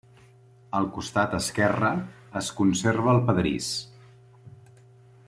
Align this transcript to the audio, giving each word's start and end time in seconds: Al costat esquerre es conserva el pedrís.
Al 0.79 0.87
costat 0.95 1.35
esquerre 1.41 1.91
es 2.41 2.49
conserva 2.61 3.15
el 3.17 3.23
pedrís. 3.29 3.71